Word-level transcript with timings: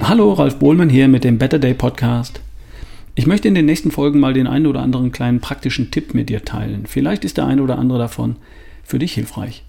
Hallo, 0.00 0.32
Ralf 0.32 0.58
Bohlmann 0.58 0.88
hier 0.88 1.06
mit 1.08 1.24
dem 1.24 1.38
Better 1.38 1.58
Day 1.58 1.74
Podcast. 1.74 2.40
Ich 3.14 3.26
möchte 3.26 3.48
in 3.48 3.54
den 3.54 3.66
nächsten 3.66 3.90
Folgen 3.90 4.20
mal 4.20 4.32
den 4.32 4.46
einen 4.46 4.66
oder 4.66 4.80
anderen 4.80 5.12
kleinen 5.12 5.40
praktischen 5.40 5.90
Tipp 5.90 6.14
mit 6.14 6.30
dir 6.30 6.44
teilen. 6.44 6.86
Vielleicht 6.86 7.24
ist 7.24 7.36
der 7.36 7.46
eine 7.46 7.62
oder 7.62 7.78
andere 7.78 7.98
davon 7.98 8.36
für 8.84 8.98
dich 8.98 9.12
hilfreich. 9.12 9.64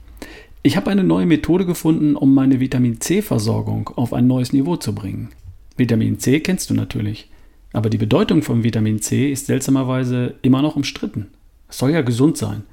Ich 0.63 0.77
habe 0.77 0.91
eine 0.91 1.03
neue 1.03 1.25
Methode 1.25 1.65
gefunden, 1.65 2.15
um 2.15 2.33
meine 2.33 2.59
Vitamin 2.59 3.01
C-Versorgung 3.01 3.89
auf 3.95 4.13
ein 4.13 4.27
neues 4.27 4.53
Niveau 4.53 4.77
zu 4.77 4.95
bringen. 4.95 5.29
Vitamin 5.75 6.19
C 6.19 6.39
kennst 6.39 6.69
du 6.69 6.73
natürlich, 6.73 7.29
aber 7.73 7.89
die 7.89 7.97
Bedeutung 7.97 8.41
von 8.41 8.63
Vitamin 8.63 9.01
C 9.01 9.31
ist 9.31 9.47
seltsamerweise 9.47 10.35
immer 10.41 10.61
noch 10.61 10.75
umstritten. 10.75 11.27
Es 11.67 11.79
soll 11.79 11.91
ja 11.91 12.01
gesund 12.01 12.37
sein. 12.37 12.63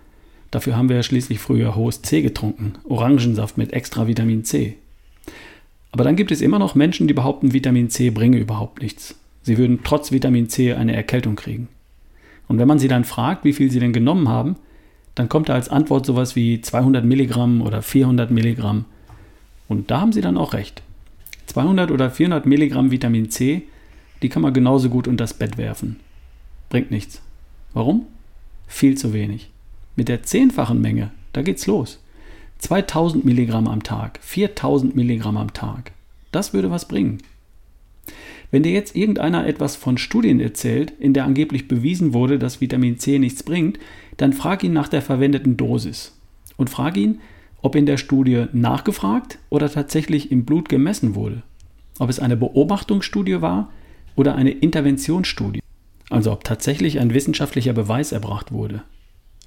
Dafür 0.51 0.77
haben 0.77 0.89
wir 0.89 0.97
ja 0.97 1.03
schließlich 1.03 1.39
früher 1.39 1.75
hohes 1.75 2.03
C 2.03 2.23
getrunken, 2.23 2.75
Orangensaft 2.85 3.59
mit 3.59 3.73
extra 3.73 4.07
Vitamin 4.07 4.45
C. 4.45 4.77
Aber 5.97 6.05
dann 6.05 6.17
gibt 6.17 6.31
es 6.31 6.43
immer 6.43 6.59
noch 6.59 6.75
Menschen, 6.75 7.09
die 7.09 7.15
behaupten, 7.15 7.55
Vitamin 7.55 7.89
C 7.89 8.11
bringe 8.11 8.37
überhaupt 8.37 8.83
nichts. 8.83 9.19
Sie 9.41 9.57
würden 9.57 9.81
trotz 9.83 10.13
Vitamin 10.13 10.47
C 10.47 10.75
eine 10.75 10.95
Erkältung 10.95 11.37
kriegen. 11.37 11.69
Und 12.49 12.59
wenn 12.59 12.69
man 12.69 12.79
sie 12.79 12.89
dann 12.89 13.05
fragt, 13.05 13.45
wie 13.45 13.55
viel 13.55 13.71
sie 13.71 13.81
denn 13.81 13.95
genommen 13.95 14.29
haben, 14.29 14.57
dann 15.15 15.31
kommt 15.31 15.49
da 15.49 15.55
als 15.55 15.71
Antwort 15.71 16.05
sowas 16.05 16.37
wie 16.37 16.61
200 16.61 17.03
Milligramm 17.03 17.63
oder 17.63 17.81
400 17.81 18.31
Milligramm. 18.31 18.85
Und 19.69 19.91
da 19.91 20.03
haben 20.03 20.13
sie 20.13 20.21
dann 20.21 20.37
auch 20.37 20.53
recht. 20.53 20.83
200 21.47 21.91
oder 21.91 22.11
400 22.11 22.45
Milligramm 22.45 22.91
Vitamin 22.91 23.31
C, 23.31 23.63
die 24.21 24.29
kann 24.29 24.43
man 24.43 24.53
genauso 24.53 24.91
gut 24.91 25.09
unter 25.09 25.25
das 25.25 25.33
Bett 25.33 25.57
werfen. 25.57 25.97
Bringt 26.69 26.91
nichts. 26.91 27.23
Warum? 27.73 28.05
Viel 28.67 28.99
zu 28.99 29.15
wenig. 29.15 29.49
Mit 29.97 30.09
der 30.09 30.23
zehnfachen 30.23 30.83
Menge, 30.83 31.11
da 31.33 31.41
geht's 31.41 31.67
los. 31.67 32.03
2000 32.59 33.25
Milligramm 33.25 33.67
am 33.67 33.83
Tag, 33.83 34.19
4000 34.21 34.95
Milligramm 34.95 35.39
am 35.39 35.55
Tag. 35.55 35.93
Das 36.37 36.53
würde 36.53 36.71
was 36.71 36.87
bringen. 36.87 37.17
Wenn 38.51 38.63
dir 38.63 38.73
jetzt 38.73 38.95
irgendeiner 38.95 39.47
etwas 39.47 39.75
von 39.75 39.97
Studien 39.97 40.39
erzählt, 40.39 40.93
in 41.01 41.15
der 41.15 41.25
angeblich 41.25 41.67
bewiesen 41.67 42.13
wurde, 42.13 42.39
dass 42.39 42.61
Vitamin 42.61 42.99
C 42.99 43.19
nichts 43.19 43.43
bringt, 43.43 43.79
dann 44.19 44.35
frag 44.35 44.63
ihn 44.63 44.75
nach 44.75 44.89
der 44.89 45.01
verwendeten 45.01 45.57
Dosis. 45.57 46.15
Und 46.59 46.69
frag 46.69 46.99
ihn, 46.99 47.21
ob 47.63 47.75
in 47.75 47.87
der 47.87 47.97
Studie 47.97 48.49
nachgefragt 48.53 49.39
oder 49.49 49.71
tatsächlich 49.71 50.31
im 50.31 50.45
Blut 50.45 50.69
gemessen 50.69 51.15
wurde. 51.15 51.43
Ob 51.99 52.11
es 52.11 52.21
eine 52.21 52.37
Beobachtungsstudie 52.37 53.41
war 53.41 53.73
oder 54.15 54.35
eine 54.35 54.51
Interventionsstudie. 54.51 55.63
Also 56.11 56.33
ob 56.33 56.45
tatsächlich 56.45 57.01
ein 57.01 57.15
wissenschaftlicher 57.15 57.73
Beweis 57.73 58.13
erbracht 58.13 58.53
wurde. 58.53 58.83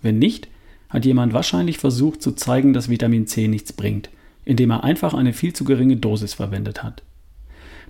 Wenn 0.02 0.17
nicht, 0.17 0.48
hat 0.90 1.06
jemand 1.06 1.34
wahrscheinlich 1.34 1.78
versucht 1.78 2.23
zu 2.23 2.32
zeigen, 2.32 2.73
dass 2.73 2.90
Vitamin 2.90 3.28
C 3.28 3.48
nichts 3.48 3.73
bringt, 3.73 4.10
indem 4.45 4.72
er 4.72 4.84
einfach 4.84 5.14
eine 5.14 5.34
viel 5.34 5.54
zu 5.54 5.64
geringe 5.64 5.98
Dosis 5.98 6.34
verwendet 6.34 6.84
hat. 6.84 7.04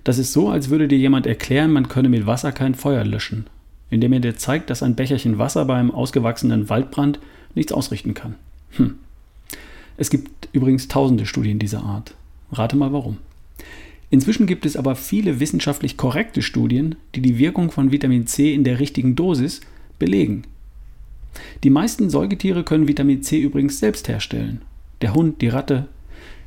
Das 0.04 0.18
ist 0.18 0.32
so, 0.32 0.48
als 0.48 0.70
würde 0.70 0.88
dir 0.88 0.98
jemand 0.98 1.26
erklären, 1.26 1.72
man 1.72 1.88
könne 1.88 2.08
mit 2.08 2.26
Wasser 2.26 2.52
kein 2.52 2.74
Feuer 2.74 3.04
löschen, 3.04 3.46
indem 3.90 4.12
er 4.12 4.20
dir 4.20 4.36
zeigt, 4.36 4.70
dass 4.70 4.82
ein 4.82 4.94
Becherchen 4.94 5.38
Wasser 5.38 5.64
beim 5.64 5.90
ausgewachsenen 5.90 6.68
Waldbrand 6.68 7.18
nichts 7.54 7.72
ausrichten 7.72 8.14
kann. 8.14 8.36
Hm. 8.72 8.94
Es 9.96 10.08
gibt 10.08 10.48
übrigens 10.52 10.88
tausende 10.88 11.26
Studien 11.26 11.58
dieser 11.58 11.82
Art. 11.82 12.14
Rate 12.52 12.76
mal 12.76 12.92
warum. 12.92 13.18
Inzwischen 14.08 14.46
gibt 14.46 14.66
es 14.66 14.76
aber 14.76 14.96
viele 14.96 15.38
wissenschaftlich 15.38 15.96
korrekte 15.96 16.42
Studien, 16.42 16.96
die 17.14 17.20
die 17.20 17.38
Wirkung 17.38 17.70
von 17.70 17.92
Vitamin 17.92 18.26
C 18.26 18.52
in 18.54 18.64
der 18.64 18.80
richtigen 18.80 19.14
Dosis 19.14 19.60
belegen. 19.98 20.42
Die 21.62 21.70
meisten 21.70 22.10
Säugetiere 22.10 22.64
können 22.64 22.88
Vitamin 22.88 23.22
C 23.22 23.40
übrigens 23.40 23.78
selbst 23.78 24.08
herstellen. 24.08 24.62
Der 25.00 25.14
Hund, 25.14 25.40
die 25.42 25.48
Ratte, 25.48 25.86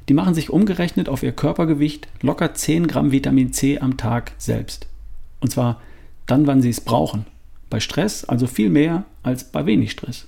die 0.09 0.13
machen 0.13 0.33
sich 0.33 0.49
umgerechnet 0.49 1.09
auf 1.09 1.23
ihr 1.23 1.31
Körpergewicht 1.31 2.07
locker 2.21 2.53
10 2.53 2.87
Gramm 2.87 3.11
Vitamin 3.11 3.53
C 3.53 3.79
am 3.79 3.97
Tag 3.97 4.33
selbst. 4.37 4.87
Und 5.39 5.51
zwar 5.51 5.81
dann, 6.25 6.47
wann 6.47 6.61
sie 6.61 6.69
es 6.69 6.81
brauchen. 6.81 7.25
Bei 7.69 7.79
Stress 7.79 8.23
also 8.25 8.47
viel 8.47 8.69
mehr 8.69 9.05
als 9.23 9.45
bei 9.45 9.65
wenig 9.65 9.91
Stress. 9.91 10.27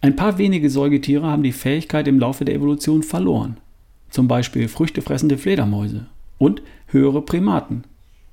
Ein 0.00 0.16
paar 0.16 0.38
wenige 0.38 0.68
Säugetiere 0.68 1.26
haben 1.26 1.42
die 1.42 1.52
Fähigkeit 1.52 2.08
im 2.08 2.18
Laufe 2.18 2.44
der 2.44 2.54
Evolution 2.54 3.02
verloren. 3.02 3.56
Zum 4.10 4.28
Beispiel 4.28 4.68
früchtefressende 4.68 5.38
Fledermäuse 5.38 6.06
und 6.38 6.62
höhere 6.88 7.22
Primaten. 7.22 7.84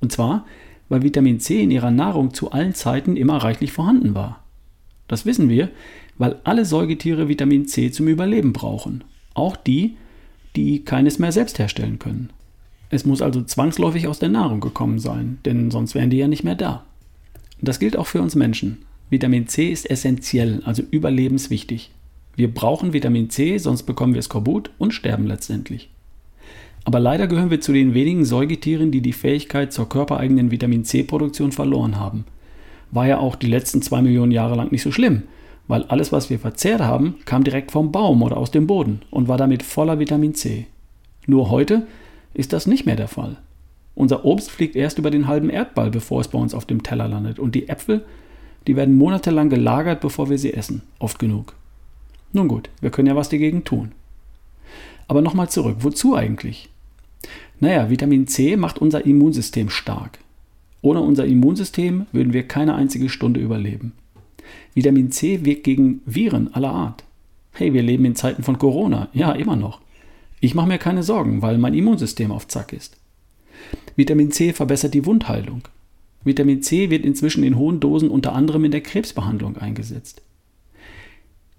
Und 0.02 0.12
zwar, 0.12 0.46
weil 0.90 1.04
Vitamin 1.04 1.40
C 1.40 1.62
in 1.62 1.72
ihrer 1.72 1.92
Nahrung 1.92 2.34
zu 2.34 2.52
allen 2.52 2.74
Zeiten 2.74 3.16
immer 3.16 3.38
reichlich 3.38 3.72
vorhanden 3.72 4.16
war. 4.16 4.44
Das 5.08 5.26
wissen 5.26 5.50
wir, 5.50 5.70
weil 6.18 6.40
alle 6.44 6.66
Säugetiere 6.66 7.30
Vitamin 7.30 7.68
C 7.68 7.92
zum 7.92 8.08
Überleben 8.08 8.54
brauchen. 8.54 9.04
Auch 9.34 9.56
die, 9.56 9.96
die 10.56 10.84
keines 10.84 11.20
mehr 11.20 11.32
selbst 11.32 11.60
herstellen 11.60 12.00
können. 12.00 12.32
Es 12.90 13.06
muss 13.06 13.22
also 13.22 13.42
zwangsläufig 13.42 14.08
aus 14.08 14.20
der 14.20 14.30
Nahrung 14.30 14.60
gekommen 14.60 15.00
sein, 15.00 15.38
denn 15.46 15.70
sonst 15.72 15.96
wären 15.96 16.10
die 16.10 16.18
ja 16.18 16.28
nicht 16.28 16.44
mehr 16.44 16.56
da. 16.56 16.86
Das 17.62 17.80
gilt 17.80 17.98
auch 17.98 18.08
für 18.08 18.22
uns 18.22 18.36
Menschen. 18.36 18.80
Vitamin 19.10 19.48
C 19.48 19.70
ist 19.70 19.90
essentiell, 19.90 20.62
also 20.66 20.84
überlebenswichtig. 20.90 21.92
Wir 22.36 22.54
brauchen 22.54 22.94
Vitamin 22.94 23.30
C, 23.30 23.58
sonst 23.58 23.84
bekommen 23.84 24.14
wir 24.14 24.22
Skorbut 24.22 24.72
und 24.78 24.94
sterben 24.94 25.28
letztendlich. 25.28 25.90
Aber 26.86 27.00
leider 27.00 27.28
gehören 27.28 27.52
wir 27.52 27.62
zu 27.62 27.74
den 27.74 27.94
wenigen 27.94 28.26
Säugetieren, 28.26 28.92
die 28.92 29.02
die 29.02 29.14
Fähigkeit 29.14 29.74
zur 29.74 29.90
körpereigenen 29.90 30.50
Vitamin 30.50 30.86
C-Produktion 30.86 31.52
verloren 31.52 31.98
haben 31.98 32.26
war 32.92 33.08
ja 33.08 33.20
auch 33.20 33.36
die 33.36 33.48
letzten 33.48 33.82
zwei 33.82 34.02
Millionen 34.02 34.32
Jahre 34.32 34.56
lang 34.56 34.72
nicht 34.72 34.82
so 34.82 34.92
schlimm, 34.92 35.24
weil 35.70 35.84
alles, 35.84 36.12
was 36.12 36.32
wir 36.32 36.40
verzehrt 36.40 36.82
haben, 36.82 37.16
kam 37.26 37.44
direkt 37.44 37.72
vom 37.72 37.92
Baum 37.92 38.24
oder 38.24 38.38
aus 38.38 38.50
dem 38.50 38.66
Boden 38.66 39.04
und 39.12 39.28
war 39.28 39.38
damit 39.38 39.62
voller 39.62 40.00
Vitamin 40.00 40.34
C. 40.34 40.66
Nur 41.28 41.52
heute 41.52 41.86
ist 42.34 42.54
das 42.54 42.66
nicht 42.66 42.88
mehr 42.88 42.96
der 42.96 43.08
Fall. 43.08 43.38
Unser 43.94 44.26
Obst 44.26 44.50
fliegt 44.50 44.76
erst 44.76 44.98
über 44.98 45.12
den 45.12 45.28
halben 45.28 45.52
Erdball, 45.52 45.92
bevor 45.92 46.22
es 46.22 46.28
bei 46.28 46.40
uns 46.40 46.56
auf 46.56 46.66
dem 46.66 46.82
Teller 46.82 47.08
landet. 47.08 47.38
Und 47.38 47.54
die 47.54 47.70
Äpfel, 47.70 48.04
die 48.66 48.76
werden 48.76 48.98
monatelang 48.98 49.50
gelagert, 49.50 50.02
bevor 50.02 50.30
wir 50.32 50.40
sie 50.40 50.54
essen. 50.54 50.82
Oft 50.98 51.20
genug. 51.20 51.54
Nun 52.34 52.48
gut, 52.48 52.70
wir 52.82 52.90
können 52.90 53.08
ja 53.08 53.16
was 53.16 53.30
dagegen 53.30 53.64
tun. 53.64 53.92
Aber 55.08 55.22
nochmal 55.22 55.50
zurück, 55.50 55.78
wozu 55.82 56.16
eigentlich? 56.16 56.70
Naja, 57.60 57.92
Vitamin 57.92 58.26
C 58.26 58.56
macht 58.58 58.80
unser 58.80 59.06
Immunsystem 59.06 59.70
stark. 59.70 60.18
Ohne 60.82 61.02
unser 61.02 61.26
Immunsystem 61.26 62.08
würden 62.12 62.34
wir 62.34 62.48
keine 62.48 62.74
einzige 62.74 63.10
Stunde 63.10 63.40
überleben. 63.40 63.94
Vitamin 64.74 65.12
C 65.12 65.44
wirkt 65.46 65.64
gegen 65.64 66.02
Viren 66.06 66.54
aller 66.54 66.72
Art. 66.72 67.04
Hey, 67.52 67.74
wir 67.74 67.84
leben 67.84 68.06
in 68.06 68.16
Zeiten 68.16 68.44
von 68.44 68.58
Corona. 68.58 69.10
Ja, 69.14 69.32
immer 69.32 69.56
noch. 69.56 69.82
Ich 70.40 70.56
mache 70.56 70.68
mir 70.68 70.78
keine 70.78 71.04
Sorgen, 71.04 71.42
weil 71.42 71.58
mein 71.58 71.74
Immunsystem 71.74 72.32
auf 72.32 72.48
Zack 72.48 72.72
ist. 72.74 72.98
Vitamin 73.96 74.32
C 74.32 74.54
verbessert 74.54 74.94
die 74.94 75.06
Wundheilung. 75.06 75.64
Vitamin 76.24 76.62
C 76.62 76.90
wird 76.90 77.06
inzwischen 77.06 77.44
in 77.44 77.58
hohen 77.58 77.80
Dosen 77.80 78.10
unter 78.10 78.34
anderem 78.34 78.66
in 78.66 78.72
der 78.72 78.82
Krebsbehandlung 78.82 79.58
eingesetzt. 79.58 80.22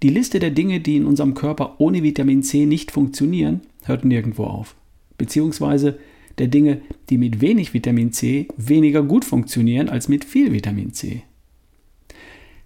Die 0.02 0.08
Liste 0.08 0.38
der 0.38 0.50
Dinge, 0.50 0.80
die 0.80 0.96
in 0.96 1.04
unserem 1.04 1.34
Körper 1.34 1.76
ohne 1.78 2.02
Vitamin 2.02 2.42
C 2.42 2.64
nicht 2.64 2.90
funktionieren, 2.90 3.60
hört 3.84 4.04
nirgendwo 4.04 4.44
auf. 4.44 4.74
Beziehungsweise 5.18 5.98
der 6.38 6.48
Dinge, 6.48 6.80
die 7.10 7.18
mit 7.18 7.42
wenig 7.42 7.74
Vitamin 7.74 8.12
C 8.12 8.48
weniger 8.56 9.02
gut 9.02 9.26
funktionieren 9.26 9.90
als 9.90 10.08
mit 10.08 10.24
viel 10.24 10.52
Vitamin 10.52 10.94
C. 10.94 11.22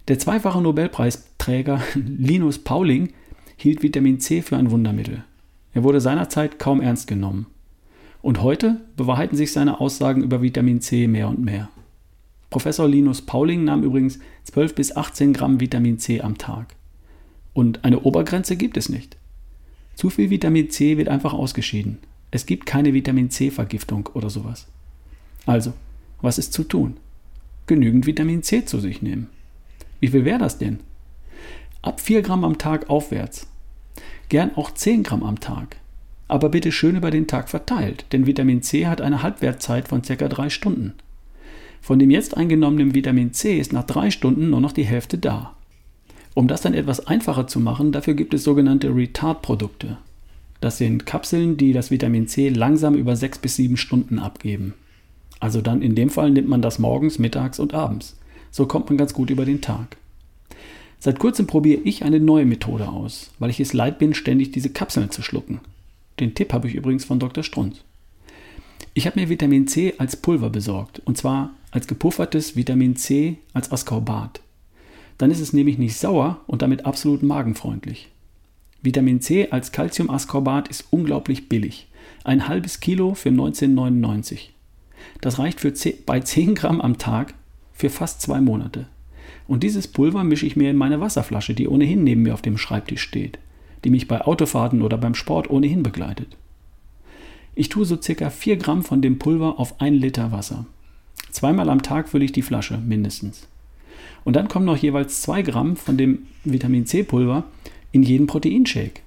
Der 0.07 0.19
zweifache 0.19 0.61
Nobelpreisträger 0.61 1.81
Linus 1.95 2.59
Pauling 2.59 3.13
hielt 3.57 3.81
Vitamin 3.81 4.19
C 4.19 4.43
für 4.43 4.55
ein 4.55 4.69
Wundermittel. 4.69 5.23
Er 5.73 5.83
wurde 5.83 5.99
seinerzeit 5.99 6.59
kaum 6.59 6.79
ernst 6.79 7.07
genommen. 7.07 7.47
Und 8.21 8.41
heute 8.41 8.81
bewahrheiten 8.97 9.35
sich 9.35 9.51
seine 9.51 9.79
Aussagen 9.79 10.23
über 10.23 10.41
Vitamin 10.41 10.81
C 10.81 11.07
mehr 11.07 11.27
und 11.27 11.43
mehr. 11.43 11.69
Professor 12.49 12.87
Linus 12.87 13.23
Pauling 13.23 13.63
nahm 13.63 13.83
übrigens 13.83 14.19
12 14.43 14.75
bis 14.75 14.95
18 14.95 15.33
Gramm 15.33 15.59
Vitamin 15.59 15.97
C 15.97 16.21
am 16.21 16.37
Tag. 16.37 16.75
Und 17.53 17.83
eine 17.83 18.01
Obergrenze 18.01 18.57
gibt 18.57 18.77
es 18.77 18.89
nicht. 18.89 19.17
Zu 19.95 20.09
viel 20.09 20.29
Vitamin 20.29 20.69
C 20.69 20.97
wird 20.97 21.09
einfach 21.09 21.33
ausgeschieden. 21.33 21.97
Es 22.29 22.45
gibt 22.45 22.65
keine 22.65 22.93
Vitamin 22.93 23.29
C-Vergiftung 23.29 24.09
oder 24.13 24.29
sowas. 24.29 24.67
Also, 25.45 25.73
was 26.21 26.37
ist 26.37 26.53
zu 26.53 26.63
tun? 26.63 26.97
Genügend 27.65 28.05
Vitamin 28.05 28.43
C 28.43 28.65
zu 28.65 28.79
sich 28.79 29.01
nehmen. 29.01 29.29
Wie 30.05 30.09
viel 30.09 30.23
wäre 30.23 30.37
das 30.37 30.59
denn? 30.59 30.81
Ab 31.81 31.99
4 31.99 32.21
Gramm 32.21 32.43
am 32.43 32.59
Tag 32.59 32.91
aufwärts. 32.91 33.47
Gern 34.29 34.51
auch 34.55 34.69
10 34.69 35.01
Gramm 35.01 35.23
am 35.23 35.39
Tag. 35.39 35.77
Aber 36.27 36.49
bitte 36.49 36.71
schön 36.71 36.95
über 36.95 37.09
den 37.09 37.25
Tag 37.25 37.49
verteilt, 37.49 38.05
denn 38.11 38.27
Vitamin 38.27 38.61
C 38.61 38.85
hat 38.85 39.01
eine 39.01 39.23
Halbwertzeit 39.23 39.87
von 39.87 40.03
ca. 40.03 40.13
3 40.15 40.51
Stunden. 40.51 40.93
Von 41.81 41.97
dem 41.97 42.11
jetzt 42.11 42.37
eingenommenen 42.37 42.93
Vitamin 42.93 43.33
C 43.33 43.57
ist 43.57 43.73
nach 43.73 43.83
3 43.83 44.11
Stunden 44.11 44.51
nur 44.51 44.61
noch 44.61 44.73
die 44.73 44.85
Hälfte 44.85 45.17
da. 45.17 45.55
Um 46.35 46.47
das 46.47 46.61
dann 46.61 46.75
etwas 46.75 47.07
einfacher 47.07 47.47
zu 47.47 47.59
machen, 47.59 47.91
dafür 47.91 48.13
gibt 48.13 48.35
es 48.35 48.43
sogenannte 48.43 48.95
Retard-Produkte. 48.95 49.97
Das 50.61 50.77
sind 50.77 51.07
Kapseln, 51.07 51.57
die 51.57 51.73
das 51.73 51.89
Vitamin 51.89 52.27
C 52.27 52.49
langsam 52.49 52.93
über 52.93 53.15
sechs 53.15 53.39
bis 53.39 53.55
sieben 53.55 53.77
Stunden 53.77 54.19
abgeben. 54.19 54.75
Also 55.39 55.61
dann 55.61 55.81
in 55.81 55.95
dem 55.95 56.11
Fall 56.11 56.29
nimmt 56.29 56.47
man 56.47 56.61
das 56.61 56.77
morgens, 56.77 57.17
mittags 57.17 57.57
und 57.57 57.73
abends. 57.73 58.15
So 58.55 58.65
kommt 58.65 58.87
man 58.87 58.95
ganz 58.95 59.13
gut 59.13 59.31
über 59.31 59.43
den 59.43 59.59
Tag. 59.59 59.97
Seit 61.01 61.19
kurzem 61.19 61.45
probiere 61.45 61.81
ich 61.81 62.05
eine 62.05 62.21
neue 62.21 62.45
Methode 62.45 62.87
aus, 62.87 63.31
weil 63.37 63.49
ich 63.49 63.59
es 63.59 63.73
leid 63.73 63.99
bin, 63.99 64.13
ständig 64.13 64.53
diese 64.53 64.69
Kapseln 64.69 65.11
zu 65.11 65.21
schlucken. 65.21 65.59
Den 66.21 66.35
Tipp 66.35 66.53
habe 66.53 66.69
ich 66.69 66.75
übrigens 66.75 67.03
von 67.03 67.19
Dr. 67.19 67.43
Strunz. 67.43 67.83
Ich 68.93 69.07
habe 69.07 69.19
mir 69.19 69.27
Vitamin 69.27 69.67
C 69.67 69.95
als 69.97 70.15
Pulver 70.15 70.49
besorgt 70.49 71.01
und 71.03 71.17
zwar 71.17 71.49
als 71.71 71.85
gepuffertes 71.85 72.55
Vitamin 72.55 72.95
C 72.95 73.39
als 73.51 73.73
Ascorbat. 73.73 74.39
Dann 75.17 75.31
ist 75.31 75.41
es 75.41 75.51
nämlich 75.51 75.77
nicht 75.77 75.97
sauer 75.97 76.39
und 76.47 76.61
damit 76.61 76.85
absolut 76.85 77.23
magenfreundlich. 77.23 78.07
Vitamin 78.81 79.19
C 79.19 79.49
als 79.51 79.73
Calciumascorbat 79.73 80.69
ist 80.69 80.85
unglaublich 80.91 81.49
billig. 81.49 81.89
Ein 82.23 82.47
halbes 82.47 82.79
Kilo 82.79 83.15
für 83.15 83.31
19,99. 83.31 84.51
Das 85.19 85.39
reicht 85.39 85.59
für 85.59 85.73
10, 85.73 86.05
bei 86.05 86.21
10 86.21 86.55
Gramm 86.55 86.79
am 86.79 86.97
Tag 86.97 87.33
für 87.75 87.89
fast 87.91 88.21
zwei 88.21 88.41
Monate. 88.41 88.87
Und 89.47 89.61
dieses 89.61 89.87
Pulver 89.87 90.23
mische 90.23 90.47
ich 90.47 90.55
mir 90.55 90.71
in 90.71 90.77
meine 90.77 91.01
Wasserflasche, 91.01 91.53
die 91.53 91.67
ohnehin 91.67 92.03
neben 92.03 92.23
mir 92.23 92.33
auf 92.33 92.41
dem 92.41 92.57
Schreibtisch 92.57 93.01
steht, 93.01 93.37
die 93.83 93.91
mich 93.91 94.07
bei 94.07 94.21
Autofahrten 94.21 94.81
oder 94.81 94.97
beim 94.97 95.13
Sport 95.13 95.49
ohnehin 95.51 95.83
begleitet. 95.83 96.35
Ich 97.53 97.69
tue 97.69 97.85
so 97.85 98.01
circa 98.01 98.29
4 98.29 98.57
Gramm 98.57 98.83
von 98.83 99.01
dem 99.01 99.19
Pulver 99.19 99.59
auf 99.59 99.79
1 99.79 100.01
Liter 100.01 100.31
Wasser. 100.31 100.65
Zweimal 101.29 101.69
am 101.69 101.83
Tag 101.83 102.09
fülle 102.09 102.25
ich 102.25 102.31
die 102.31 102.41
Flasche, 102.41 102.77
mindestens. 102.77 103.47
Und 104.23 104.35
dann 104.35 104.47
kommen 104.47 104.65
noch 104.65 104.77
jeweils 104.77 105.21
2 105.21 105.43
Gramm 105.43 105.75
von 105.75 105.97
dem 105.97 106.25
Vitamin 106.43 106.85
C-Pulver 106.85 107.43
in 107.91 108.03
jeden 108.03 108.27
Proteinshake. 108.27 109.01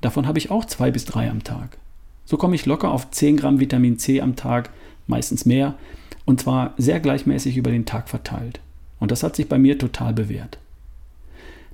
Davon 0.00 0.26
habe 0.26 0.38
ich 0.38 0.50
auch 0.50 0.64
2 0.64 0.90
bis 0.90 1.04
3 1.04 1.30
am 1.30 1.44
Tag. 1.44 1.78
So 2.24 2.36
komme 2.36 2.56
ich 2.56 2.66
locker 2.66 2.90
auf 2.90 3.10
10 3.10 3.36
Gramm 3.36 3.60
Vitamin 3.60 3.98
C 3.98 4.20
am 4.20 4.36
Tag, 4.36 4.70
meistens 5.06 5.46
mehr, 5.46 5.76
und 6.24 6.40
zwar 6.40 6.74
sehr 6.78 7.00
gleichmäßig 7.00 7.56
über 7.56 7.70
den 7.70 7.84
Tag 7.84 8.08
verteilt. 8.08 8.60
Und 8.98 9.10
das 9.10 9.22
hat 9.22 9.36
sich 9.36 9.48
bei 9.48 9.58
mir 9.58 9.78
total 9.78 10.14
bewährt. 10.14 10.58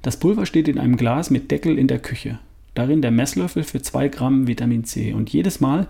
Das 0.02 0.16
Pulver 0.18 0.46
steht 0.46 0.68
in 0.68 0.78
einem 0.78 0.96
Glas 0.96 1.30
mit 1.30 1.50
Deckel 1.50 1.78
in 1.78 1.86
der 1.86 1.98
Küche. 1.98 2.38
Darin 2.74 3.02
der 3.02 3.10
Messlöffel 3.10 3.64
für 3.64 3.82
2 3.82 4.08
Gramm 4.08 4.46
Vitamin 4.46 4.84
C. 4.84 5.12
Und 5.12 5.30
jedes 5.30 5.60
Mal, 5.60 5.86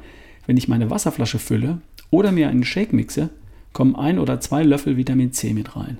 wenn 0.46 0.56
ich 0.56 0.68
meine 0.68 0.90
Wasserflasche 0.90 1.38
fülle 1.38 1.78
oder 2.10 2.32
mir 2.32 2.48
einen 2.48 2.64
Shake 2.64 2.92
mixe, 2.92 3.30
kommen 3.72 3.94
ein 3.94 4.18
oder 4.18 4.40
zwei 4.40 4.62
Löffel 4.64 4.96
Vitamin 4.96 5.32
C 5.32 5.52
mit 5.52 5.76
rein. 5.76 5.98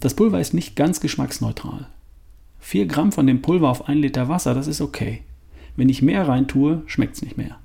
Das 0.00 0.14
Pulver 0.14 0.40
ist 0.40 0.54
nicht 0.54 0.76
ganz 0.76 1.00
geschmacksneutral. 1.00 1.86
4 2.60 2.86
Gramm 2.86 3.12
von 3.12 3.26
dem 3.26 3.42
Pulver 3.42 3.68
auf 3.68 3.88
1 3.88 4.00
Liter 4.00 4.28
Wasser, 4.28 4.54
das 4.54 4.66
ist 4.66 4.80
okay. 4.80 5.22
Wenn 5.76 5.88
ich 5.88 6.02
mehr 6.02 6.26
rein 6.26 6.48
tue, 6.48 6.82
schmeckt 6.86 7.16
es 7.16 7.22
nicht 7.22 7.36
mehr. 7.36 7.58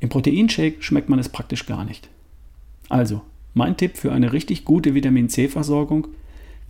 Im 0.00 0.08
Proteinshake 0.08 0.82
schmeckt 0.82 1.10
man 1.10 1.18
es 1.18 1.28
praktisch 1.28 1.66
gar 1.66 1.84
nicht. 1.84 2.08
Also, 2.90 3.22
mein 3.54 3.78
Tipp 3.78 3.96
für 3.96 4.12
eine 4.12 4.34
richtig 4.34 4.66
gute 4.66 4.94
Vitamin 4.94 5.30
C-Versorgung: 5.30 6.08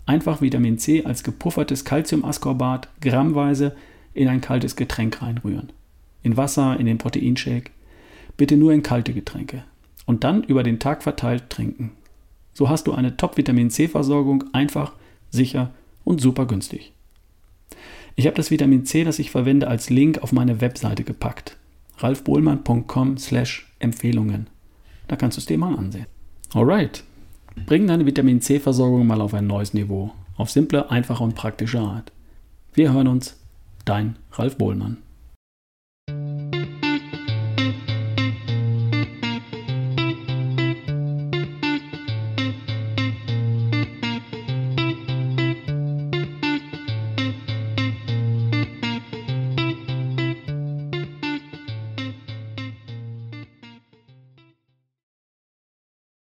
einfach 0.06 0.40
Vitamin 0.40 0.78
C 0.78 1.04
als 1.04 1.24
gepuffertes 1.24 1.84
Calciumascorbat 1.84 2.88
grammweise 3.00 3.74
in 4.14 4.28
ein 4.28 4.40
kaltes 4.40 4.76
Getränk 4.76 5.20
reinrühren. 5.22 5.72
In 6.22 6.36
Wasser, 6.36 6.78
in 6.78 6.86
den 6.86 6.98
Proteinshake. 6.98 7.72
Bitte 8.36 8.56
nur 8.56 8.72
in 8.72 8.82
kalte 8.82 9.12
Getränke. 9.12 9.64
Und 10.06 10.22
dann 10.24 10.44
über 10.44 10.62
den 10.62 10.78
Tag 10.78 11.02
verteilt 11.02 11.50
trinken. 11.50 11.92
So 12.52 12.68
hast 12.68 12.86
du 12.86 12.92
eine 12.92 13.16
Top-Vitamin 13.16 13.70
C-Versorgung 13.70 14.44
einfach, 14.52 14.92
sicher 15.30 15.70
und 16.04 16.20
super 16.20 16.46
günstig. 16.46 16.92
Ich 18.16 18.26
habe 18.26 18.36
das 18.36 18.50
Vitamin 18.50 18.84
C, 18.84 19.04
das 19.04 19.18
ich 19.18 19.30
verwende, 19.30 19.68
als 19.68 19.88
Link 19.88 20.18
auf 20.22 20.32
meine 20.32 20.60
Webseite 20.60 21.04
gepackt. 21.04 21.56
ralfbohlmann.com 21.98 23.16
slash 23.16 23.72
Empfehlungen. 23.78 24.48
Da 25.10 25.16
kannst 25.16 25.36
du 25.36 25.40
es 25.40 25.46
dir 25.46 25.58
mal 25.58 25.76
ansehen. 25.76 26.06
Alright. 26.54 27.02
Bring 27.66 27.88
deine 27.88 28.06
Vitamin 28.06 28.40
C-Versorgung 28.40 29.08
mal 29.08 29.20
auf 29.20 29.34
ein 29.34 29.48
neues 29.48 29.74
Niveau. 29.74 30.12
Auf 30.36 30.50
simple, 30.50 30.88
einfache 30.88 31.24
und 31.24 31.34
praktische 31.34 31.80
Art. 31.80 32.12
Wir 32.74 32.92
hören 32.92 33.08
uns. 33.08 33.36
Dein 33.84 34.14
Ralf 34.30 34.56
Bohlmann. 34.56 34.98